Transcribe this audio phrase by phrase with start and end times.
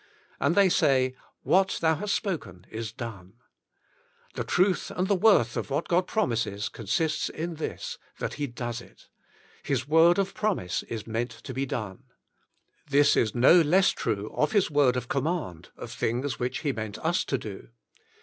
[0.41, 1.13] ''And they say,"
[1.51, 3.35] What Thou hast spoken, Is Done.''
[4.33, 7.55] The truth and the worth of what God 48 The Inner Chamber promises consists in
[7.57, 9.09] this, that He Does It.
[9.61, 12.05] His word of promise is meant to be done.
[12.89, 16.97] This is no less true of His word of command, of things which He meant
[16.97, 17.69] IJs to Do.